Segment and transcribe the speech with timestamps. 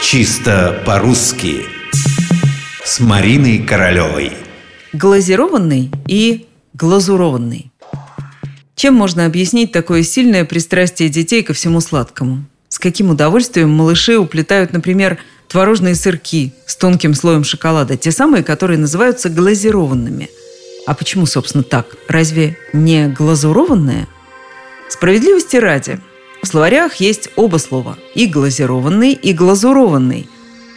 [0.00, 1.66] Чисто по-русски
[2.84, 4.32] С Мариной Королевой
[4.92, 7.72] Глазированный и глазурованный
[8.76, 12.44] Чем можно объяснить такое сильное пристрастие детей ко всему сладкому?
[12.68, 18.78] С каким удовольствием малыши уплетают, например, творожные сырки с тонким слоем шоколада, те самые, которые
[18.78, 20.30] называются глазированными.
[20.86, 21.96] А почему, собственно, так?
[22.06, 24.06] Разве не глазурованные?
[24.88, 26.00] Справедливости ради,
[26.42, 30.28] в словарях есть оба слова– и глазированный, и глазурованный.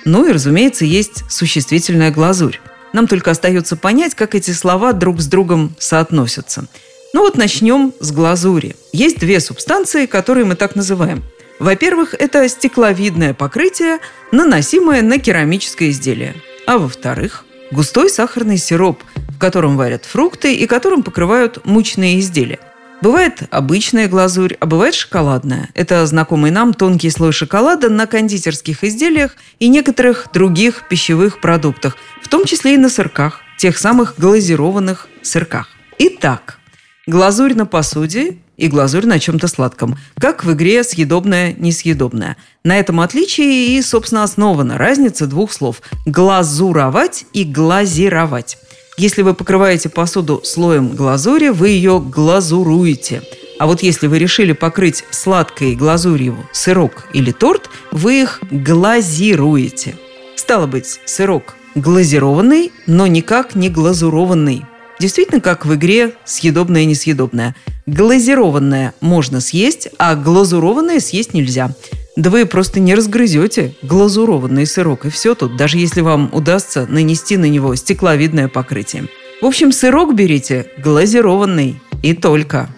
[0.06, 2.60] Ну и, разумеется, есть существительная глазурь.
[2.94, 6.68] Нам только остается понять, как эти слова друг с другом соотносятся.
[7.14, 8.76] Ну вот начнем с глазури.
[8.92, 11.24] Есть две субстанции, которые мы так называем.
[11.60, 14.00] Во-первых, это стекловидное покрытие,
[14.32, 16.36] наносимое на керамическое изделие.
[16.66, 22.60] А во-вторых, густой сахарный сироп, в котором варят фрукты и которым покрывают мучные изделия.
[23.02, 25.70] Бывает обычная глазурь, а бывает шоколадная.
[25.74, 32.28] Это знакомый нам тонкий слой шоколада на кондитерских изделиях и некоторых других пищевых продуктах, в
[32.28, 35.70] том числе и на сырках, тех самых глазированных сырках.
[35.98, 36.60] Итак,
[37.08, 42.38] глазурь на посуде и глазурь на чем-то сладком, как в игре съедобное, несъедобное.
[42.64, 48.60] На этом отличии и, собственно, основана разница двух слов– глазуровать и глазировать.
[49.02, 53.24] Если вы покрываете посуду слоем глазури, вы ее глазуруете.
[53.58, 59.96] А вот если вы решили покрыть сладкой глазурью сырок или торт, вы их глазируете.
[60.36, 64.66] Стало быть, сырок глазированный, но никак не глазурованный.
[65.00, 67.56] Действительно, как в игре съедобное и несъедобное.
[67.88, 71.74] Глазированное можно съесть, а глазурованное съесть нельзя.
[72.18, 77.38] Да вы просто не разгрызете глазурованный сырок, и все тут, даже если вам удастся нанести
[77.38, 79.06] на него стекловидное покрытие.
[79.42, 82.70] В общем, сырок берите глазированный и только.